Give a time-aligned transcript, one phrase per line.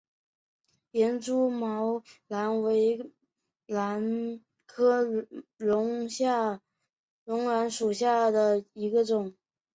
[0.89, 3.11] 连珠绒兰为
[3.67, 5.03] 兰科
[5.57, 6.09] 绒
[7.23, 9.35] 兰属下的一个种。